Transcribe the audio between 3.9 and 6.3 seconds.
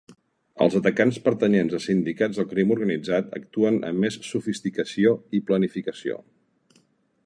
amb més sofisticació i planificació.